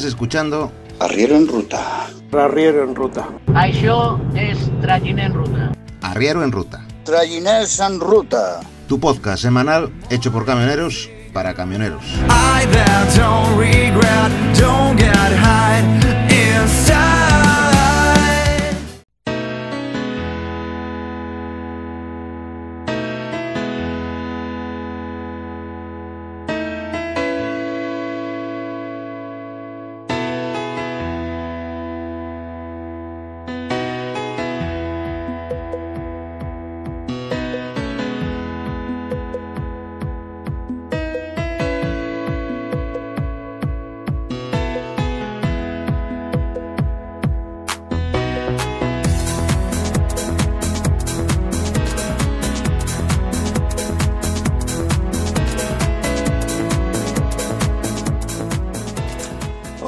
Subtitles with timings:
[0.00, 2.08] Estás escuchando Arriero en Ruta.
[2.32, 3.28] Arriero en Ruta.
[3.52, 5.66] Això és Tragin en Ruta.
[6.00, 8.62] Arriero en Ruta, Trayiners en Ruta.
[8.88, 12.02] tu podcast semanal hecho por camioneros para camioneros.
[12.30, 15.84] I that don't regret, don't get high
[16.32, 16.99] inside.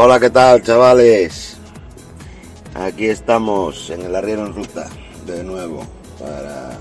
[0.00, 1.56] Hola, ¿qué tal, chavales?
[2.74, 4.88] Aquí estamos en el arriero en ruta,
[5.26, 5.84] de nuevo,
[6.20, 6.78] para,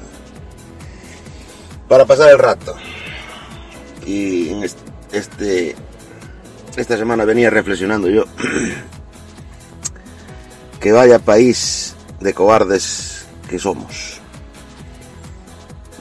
[1.87, 2.75] para pasar el rato.
[4.05, 4.77] Y en est-
[5.11, 5.75] este,
[6.75, 8.25] esta semana venía reflexionando yo
[10.79, 14.21] que vaya país de cobardes que somos.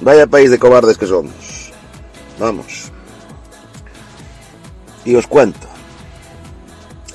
[0.03, 1.73] Vaya país de cobardes que somos.
[2.39, 2.93] Vamos.
[5.07, 5.67] Y os cuento.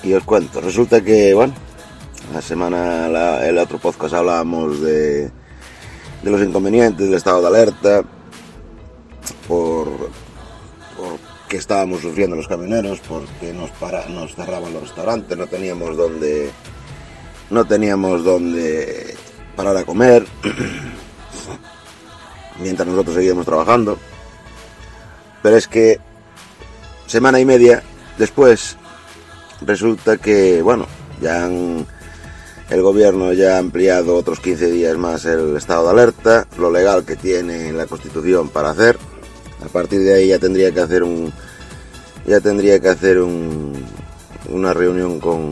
[0.04, 1.54] Y os cuento, resulta que, bueno,
[2.34, 3.08] la semana,
[3.48, 5.32] el otro podcast hablábamos de,
[6.24, 8.04] de los inconvenientes del estado de alerta,
[9.48, 9.88] por,
[10.98, 15.98] por que estábamos sufriendo los camioneros, porque nos, para, nos cerraban los restaurantes, no teníamos
[15.98, 16.50] donde,
[17.50, 19.16] no teníamos donde
[19.56, 20.26] parar a comer,
[22.60, 23.98] mientras nosotros seguíamos trabajando.
[25.44, 26.00] Pero es que
[27.06, 27.84] semana y media
[28.18, 28.78] después
[29.62, 30.88] resulta que, bueno,
[31.22, 36.72] ya el gobierno ya ha ampliado otros 15 días más el estado de alerta, lo
[36.72, 38.98] legal que tiene la Constitución para hacer.
[39.64, 41.32] A partir de ahí ya tendría que hacer un
[42.26, 43.74] ya tendría que hacer un,
[44.50, 45.52] una reunión con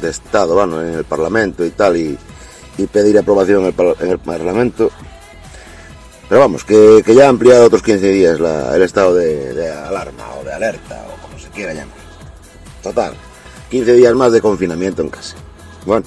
[0.00, 2.18] de estado, bueno, en el Parlamento y tal y,
[2.92, 4.90] pedir aprobación en el, par- en el Parlamento.
[6.28, 8.38] Pero vamos, que, que ya ha ampliado otros 15 días
[8.74, 11.94] el estado de alarma o de alerta o como se quiera llamar.
[12.82, 13.14] Total,
[13.72, 15.34] 15 días más de confinamiento en casa.
[15.86, 16.04] Bueno,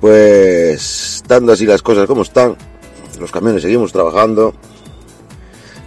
[0.00, 2.56] pues estando así las cosas como están,
[3.20, 4.52] los camiones seguimos trabajando,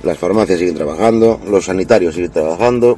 [0.03, 2.97] las farmacias siguen trabajando, los sanitarios siguen trabajando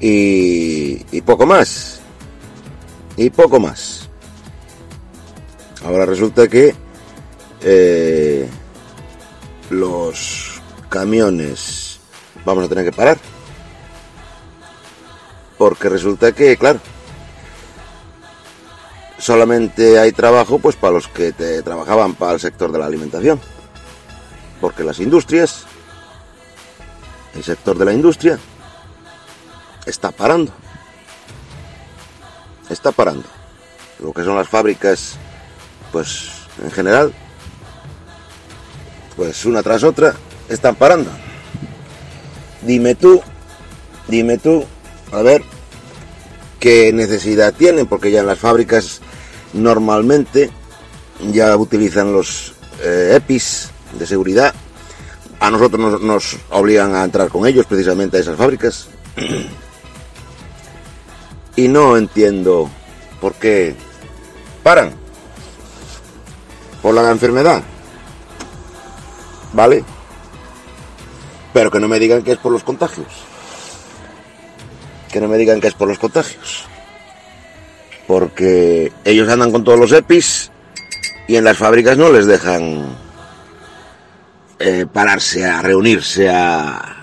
[0.00, 2.00] y, y poco más.
[3.18, 4.08] Y poco más.
[5.84, 6.74] Ahora resulta que
[7.60, 8.48] eh,
[9.68, 12.00] los camiones
[12.46, 13.18] vamos a tener que parar.
[15.62, 16.80] Porque resulta que, claro,
[19.16, 23.40] solamente hay trabajo pues para los que te trabajaban para el sector de la alimentación.
[24.60, 25.66] Porque las industrias,
[27.36, 28.40] el sector de la industria,
[29.86, 30.50] está parando.
[32.68, 33.28] Está parando.
[34.00, 35.16] Lo que son las fábricas,
[35.92, 36.28] pues
[36.60, 37.14] en general,
[39.14, 40.16] pues una tras otra,
[40.48, 41.12] están parando.
[42.62, 43.22] Dime tú,
[44.08, 44.66] dime tú,
[45.12, 45.51] a ver,
[46.62, 49.00] qué necesidad tienen, porque ya en las fábricas
[49.52, 50.48] normalmente
[51.32, 54.54] ya utilizan los eh, EPIs de seguridad.
[55.40, 58.88] A nosotros nos, nos obligan a entrar con ellos precisamente a esas fábricas.
[61.54, 62.70] Y no entiendo
[63.20, 63.74] por qué
[64.62, 64.94] paran.
[66.80, 67.62] Por la enfermedad.
[69.52, 69.84] ¿Vale?
[71.52, 73.31] Pero que no me digan que es por los contagios.
[75.12, 76.64] Que no me digan que es por los contagios.
[78.06, 80.50] Porque ellos andan con todos los EPIs
[81.28, 82.96] y en las fábricas no les dejan
[84.58, 86.96] eh, pararse a reunirse a,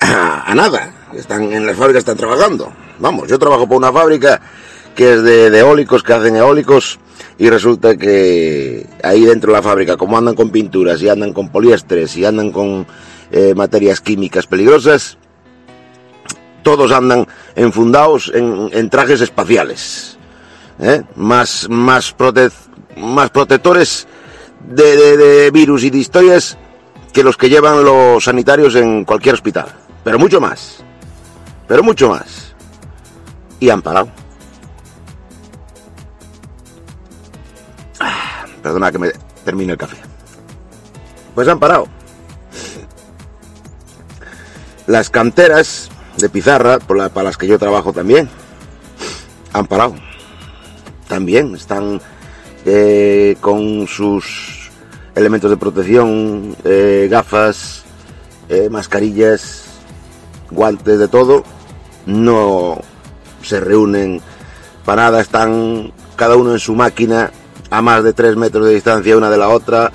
[0.00, 0.92] a, nada.
[1.14, 2.72] Están en las fábricas están trabajando.
[2.98, 4.40] Vamos, yo trabajo por una fábrica
[4.94, 6.98] que es de, de eólicos, que hacen eólicos,
[7.38, 11.48] y resulta que ahí dentro de la fábrica, como andan con pinturas y andan con
[11.48, 12.86] poliésteres y andan con
[13.32, 15.18] eh, materias químicas peligrosas,
[16.64, 20.18] todos andan enfundados en, trajes espaciales.
[20.80, 21.02] ¿eh?
[21.14, 22.50] Más, más, prote-
[22.96, 24.08] más protectores
[24.66, 26.58] de virus y de historias
[27.12, 29.66] que los que llevan los sanitarios en cualquier hospital.
[30.02, 30.82] Pero mucho más.
[31.68, 32.54] Pero mucho más.
[33.60, 34.08] Y han parado.
[38.00, 39.12] Ah, Perdona que me
[39.44, 39.96] termine el café.
[41.34, 41.86] Pues han parado.
[44.86, 48.28] Las canteras de pizarra, por para las que yo trabajo también,
[49.52, 49.94] han parado.
[51.08, 52.00] También están
[52.64, 54.70] eh, con sus
[55.14, 57.84] elementos de protección, eh, gafas,
[58.48, 59.64] eh, mascarillas,
[60.50, 61.44] guantes, de todo.
[62.06, 62.78] No
[63.42, 64.20] se reúnen
[64.84, 67.30] para nada, están cada uno en su máquina
[67.70, 69.90] a más de tres metros de distancia una de la otra,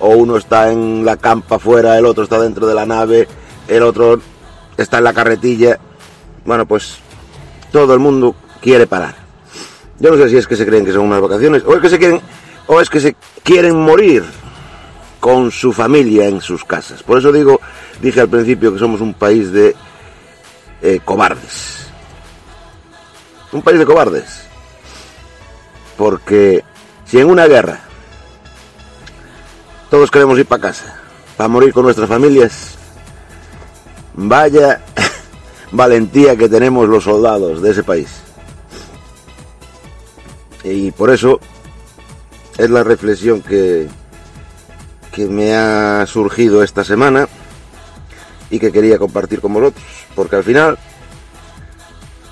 [0.00, 3.28] o uno está en la campa afuera, el otro está dentro de la nave,
[3.68, 4.20] el otro
[4.76, 5.78] está en la carretilla.
[6.44, 6.98] Bueno, pues
[7.72, 9.14] todo el mundo quiere parar.
[9.98, 11.88] Yo no sé si es que se creen que son unas vacaciones, o es que
[11.88, 12.20] se quieren,
[12.66, 14.24] o es que se quieren morir
[15.20, 17.02] con su familia en sus casas.
[17.02, 17.60] Por eso digo,
[18.00, 19.74] dije al principio que somos un país de
[20.82, 21.88] eh, cobardes.
[23.52, 24.42] Un país de cobardes.
[25.96, 26.62] Porque
[27.06, 27.80] si en una guerra
[29.90, 31.00] todos queremos ir para casa,
[31.36, 32.75] para morir con nuestras familias,
[34.16, 34.82] vaya
[35.72, 38.08] valentía que tenemos los soldados de ese país.
[40.64, 41.38] Y por eso
[42.58, 43.88] es la reflexión que,
[45.12, 47.28] que me ha surgido esta semana
[48.50, 49.84] y que quería compartir con vosotros.
[50.14, 50.78] Porque al final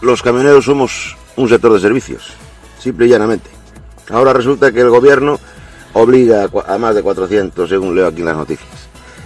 [0.01, 2.33] los camioneros somos un sector de servicios,
[2.79, 3.51] simple y llanamente.
[4.11, 5.39] Ahora resulta que el gobierno
[5.93, 8.69] obliga a más de 400, según leo aquí en las noticias,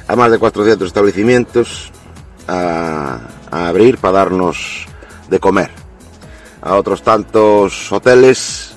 [0.06, 1.90] a más de 400 establecimientos
[2.48, 4.86] a, abrir para darnos
[5.28, 5.70] de comer.
[6.60, 8.74] A otros tantos hoteles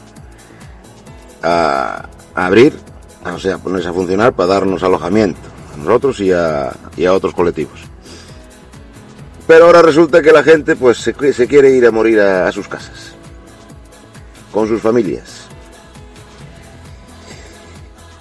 [1.42, 2.78] a, abrir,
[3.26, 5.40] o sea, ponerse a funcionar para darnos alojamiento,
[5.74, 6.74] a nosotros y a,
[7.10, 7.80] otros colectivos.
[9.48, 12.68] Pero ahora resulta que la gente pues se quiere ir a morir a, a sus
[12.68, 13.14] casas,
[14.52, 15.48] con sus familias.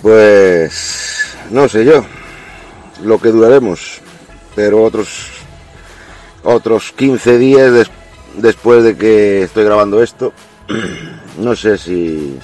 [0.00, 2.04] Pues no sé yo
[3.02, 4.00] lo que duraremos,
[4.54, 5.29] pero otros
[6.42, 7.90] otros 15 días des-
[8.36, 10.32] después de que estoy grabando esto,
[11.38, 12.38] no sé si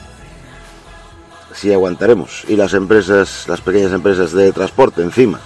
[1.55, 5.41] si aguantaremos y las empresas, las pequeñas empresas de transporte encima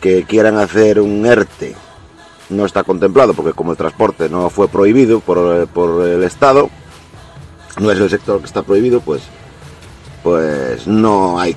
[0.00, 1.74] que quieran hacer un ERTE
[2.48, 6.70] no está contemplado porque como el transporte no fue prohibido por, por el Estado,
[7.78, 9.22] no es el sector que está prohibido, pues
[10.22, 11.54] pues no hay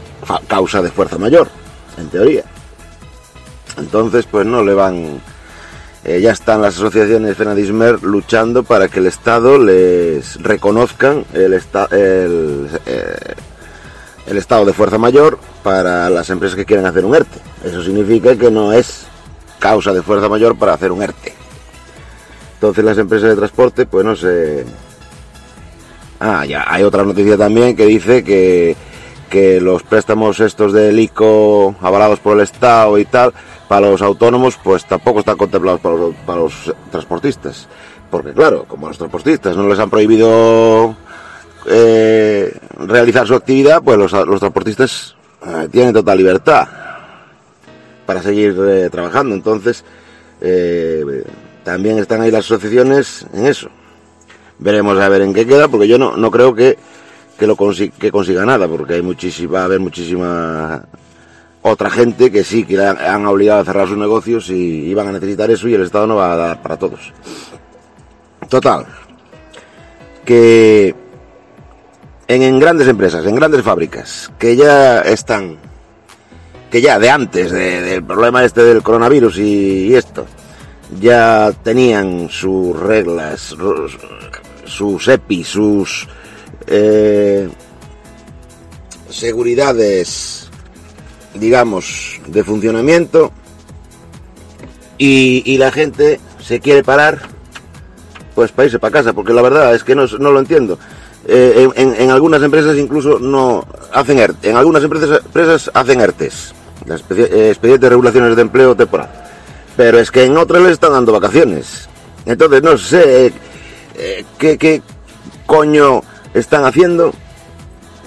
[0.47, 1.49] causa de fuerza mayor,
[1.97, 2.45] en teoría.
[3.77, 5.19] Entonces, pues no le van.
[6.05, 11.59] Eh, ya están las asociaciones Fenadismer luchando para que el Estado les reconozcan eh,
[14.25, 17.39] el estado de fuerza mayor para las empresas que quieren hacer un ERTE.
[17.63, 19.05] Eso significa que no es
[19.59, 21.33] causa de fuerza mayor para hacer un ERTE.
[22.55, 24.65] Entonces las empresas de transporte, pues no sé.
[26.19, 28.77] Ah, ya hay otra noticia también que dice que,
[29.29, 33.33] que los préstamos estos del ICO avalados por el Estado y tal,
[33.73, 37.67] para los autónomos, pues tampoco están contemplados para los, para los transportistas.
[38.11, 40.95] Porque claro, como los transportistas no les han prohibido
[41.65, 45.15] eh, realizar su actividad, pues los, los transportistas
[45.47, 46.67] eh, tienen total libertad
[48.05, 49.33] para seguir eh, trabajando.
[49.33, 49.83] Entonces,
[51.63, 53.69] también están ahí las asociaciones en eso.
[54.59, 56.77] Veremos a ver en qué queda, porque yo no, no creo que,
[57.39, 60.83] que lo consi- que consiga nada, porque hay muchísima, va a haber muchísima
[61.63, 65.49] otra gente que sí, que han, obligado a cerrar sus negocios y, van a necesitar
[65.49, 67.13] eso y el Estado no va a dar para todos.
[68.49, 68.85] Total,
[70.25, 70.93] que
[72.27, 75.57] en, en grandes empresas, en grandes fábricas, que ya están,
[76.69, 80.25] que ya de antes de- del problema este del coronavirus y, esto,
[80.99, 83.55] ya tenían sus reglas,
[84.65, 86.07] sus EPI, sus
[86.67, 87.47] eh,
[89.09, 90.49] seguridades,
[91.35, 93.31] digamos, de funcionamiento,
[94.97, 97.19] y, la gente se quiere parar,
[98.35, 100.77] pues para irse para casa, porque la verdad es que no, no lo entiendo.
[101.25, 106.53] Eh, en, algunas empresas incluso no hacen ERTE, en algunas empresas, empresas hacen ERTES,
[106.87, 109.09] eh, expedientes de regulaciones de empleo temporal.
[109.75, 111.89] Pero es que en otras les están dando vacaciones.
[112.25, 113.33] Entonces no sé
[113.95, 114.81] eh, qué, qué
[115.45, 116.01] coño
[116.33, 117.13] están haciendo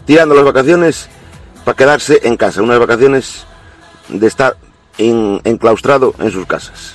[0.06, 1.08] tirando las vacaciones
[1.66, 2.62] para quedarse en casa.
[2.62, 3.44] Unas vacaciones
[4.08, 4.56] de estar
[4.98, 6.94] en- enclaustrado en sus casas.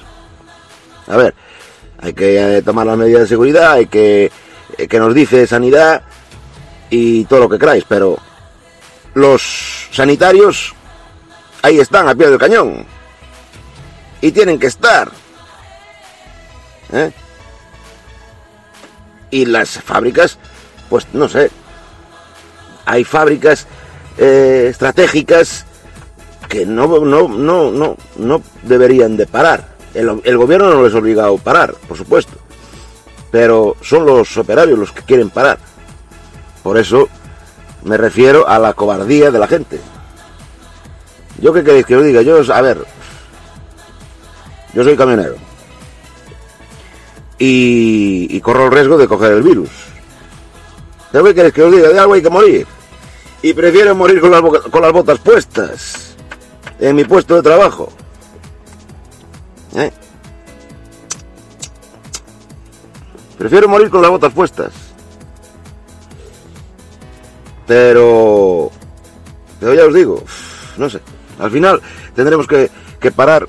[1.08, 1.36] A ver,
[2.02, 4.32] hay que eh, tomar las medidas de seguridad, hay que
[4.78, 6.04] eh, que nos dice sanidad
[6.90, 8.18] y todo lo que queráis, pero
[9.14, 10.74] los sanitarios
[11.64, 12.86] ahí están a pie del cañón
[14.22, 15.12] y tienen que estar.
[16.94, 17.12] ¿eh?
[19.32, 20.38] Y las fábricas,
[20.90, 21.52] pues no sé,
[22.86, 23.68] hay fábricas
[24.18, 25.66] eh, estratégicas
[26.52, 31.36] que no, no, no, no, no deberían de parar, El, gobierno no les obliga a
[31.38, 32.34] parar, por supuesto.
[33.32, 35.58] Pero son los operarios los que quieren parar.
[36.62, 37.08] Por eso
[37.84, 39.80] me refiero a la cobardía de la gente.
[41.40, 42.22] ¿Yo qué queréis que os diga?
[42.22, 42.86] Yo, a ver,
[44.74, 45.36] yo soy camionero.
[47.40, 49.70] Y, y corro el riesgo de coger el virus.
[51.14, 51.88] ¿Pero qué queréis que os diga?
[51.88, 52.68] De algo hay que morir.
[53.42, 56.16] Y prefiero morir con las, botas puestas.
[56.80, 57.92] En mi puesto de trabajo.
[59.76, 59.92] ¿Eh?
[63.38, 64.72] Prefiero morir con las botas puestas.
[67.66, 68.72] Pero...
[69.60, 70.24] Pero ya os digo,
[70.78, 71.00] no sé.
[71.40, 71.82] Al final
[72.16, 72.70] tendremos que,
[73.00, 73.48] que parar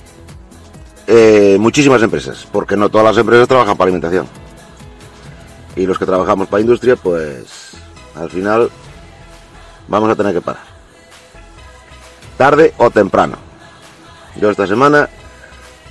[1.07, 4.27] eh, muchísimas empresas, porque no todas las empresas trabajan para alimentación.
[5.75, 7.73] Y los que trabajamos para industria, pues
[8.15, 8.71] al final
[9.89, 10.63] vamos a tener que parar.
[12.37, 13.37] Tarde o temprano.
[14.41, 15.09] Yo esta semana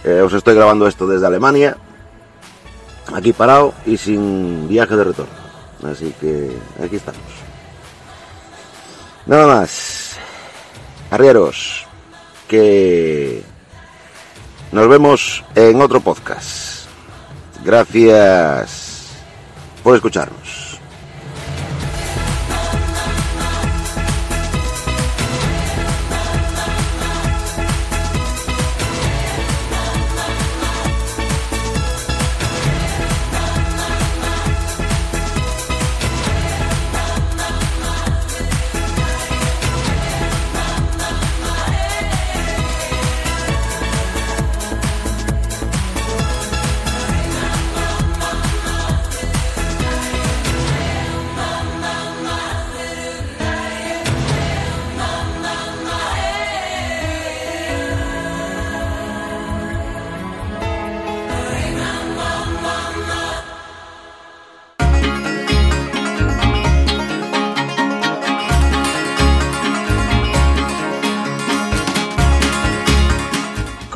[0.04, 1.78] eh, os estoy grabando esto desde Alemania,
[3.14, 5.42] aquí parado y sin viaje de retorno.
[5.84, 6.52] Así que
[6.84, 7.22] aquí estamos.
[9.26, 10.18] Nada más.
[11.12, 11.86] Arrieros,
[12.48, 13.44] que
[14.72, 16.86] nos vemos en otro podcast.
[17.64, 19.10] Gracias
[19.84, 20.61] por escucharnos.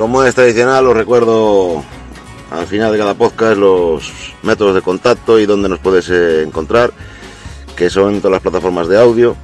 [0.06, 1.84] Como es tradicional, os recuerdo
[2.52, 4.12] al final de cada podcast los
[4.44, 6.94] métodos de contacto y dónde nos puedes eh, encontrar,
[7.76, 9.36] que son todas las plataformas de audio,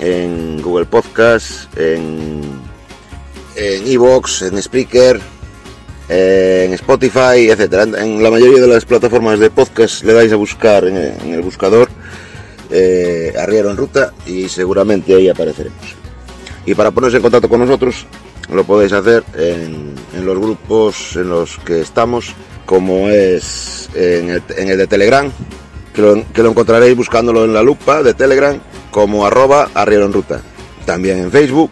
[0.00, 2.40] en Google Podcast, en
[3.54, 5.20] en Evox, en Spreaker,
[6.08, 7.84] en Spotify, etcétera.
[7.84, 11.88] En- la mayoría de las plataformas de podcast le dais a buscar en el buscador
[12.72, 15.94] eh, Arriero en Ruta y seguramente ahí apareceremos.
[16.66, 18.04] Y para ponerse en contacto con nosotros
[18.50, 19.87] lo podéis hacer en,
[20.18, 22.34] en los grupos en los que estamos,
[22.66, 25.30] como es en el, de Telegram,
[25.94, 28.58] que lo, que lo encontraréis buscándolo en la lupa de Telegram
[28.90, 30.40] como arroba Arriero en Ruta.
[30.84, 31.70] También en Facebook,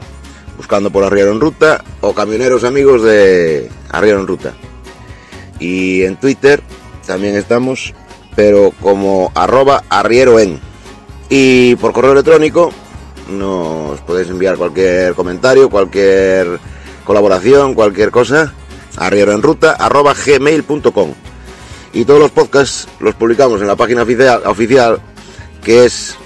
[0.57, 4.55] buscando por Arriero en Ruta o camioneros amigos de Arriero en Ruta.
[5.59, 6.63] Y en Twitter
[7.07, 7.95] también estamos,
[8.35, 10.61] pero como arroba Arriero en.
[11.29, 12.71] Y por correo electrónico
[13.29, 16.61] nos podéis enviar cualquier comentario, cualquier
[17.07, 18.53] colaboración, cualquier cosa,
[18.97, 21.15] arrieroenruta.gmail.com
[21.95, 25.01] Y todos los podcasts los publicamos en la página oficial,
[25.63, 26.19] que es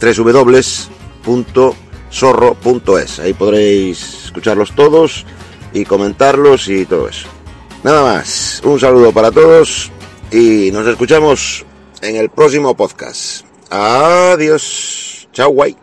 [0.00, 0.88] www.zorro.es.
[3.18, 5.24] Ahí podréis escucharlos todos
[5.72, 7.26] y comentarlos y todo eso.
[7.82, 9.90] Nada más, un saludo para todos
[10.30, 11.64] y nos escuchamos
[12.02, 13.44] en el próximo podcast.
[13.70, 15.28] Adiós.
[15.32, 15.76] Chao, guay.